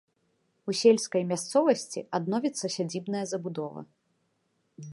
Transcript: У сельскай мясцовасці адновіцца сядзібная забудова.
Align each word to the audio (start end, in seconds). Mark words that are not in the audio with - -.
У 0.71 0.73
сельскай 0.81 1.23
мясцовасці 1.31 1.99
адновіцца 2.19 2.65
сядзібная 2.77 3.23
забудова. 3.33 3.79